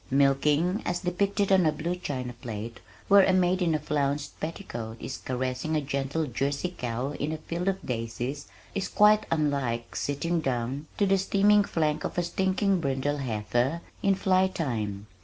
Milking 0.09 0.81
as 0.83 1.01
depicted 1.01 1.51
on 1.51 1.63
a 1.67 1.71
blue 1.71 1.95
china 1.95 2.33
plate 2.33 2.79
where 3.07 3.23
a 3.23 3.31
maid 3.33 3.61
in 3.61 3.75
a 3.75 3.79
flounced 3.79 4.39
petticoat 4.39 4.99
is 4.99 5.17
caressing 5.17 5.75
a 5.75 5.81
gentle 5.81 6.25
Jersey 6.25 6.73
cow 6.75 7.11
in 7.11 7.31
a 7.31 7.37
field 7.37 7.67
of 7.67 7.85
daisies, 7.85 8.47
is 8.73 8.87
quite 8.87 9.27
unlike 9.29 9.95
sitting 9.95 10.41
down 10.41 10.87
to 10.97 11.05
the 11.05 11.19
steaming 11.19 11.63
flank 11.63 12.03
of 12.03 12.17
a 12.17 12.23
stinking 12.23 12.79
brindle 12.79 13.17
heifer 13.17 13.81
in 14.01 14.15
flytime. 14.15 15.05